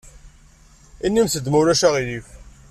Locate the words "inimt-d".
1.05-1.45